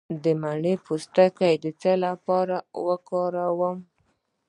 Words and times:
د 0.23 0.25
مڼې 0.41 0.73
پوستکی 0.85 1.53
د 1.63 1.65
څه 1.81 1.91
لپاره 2.05 2.57
وکاروم؟ 2.87 3.77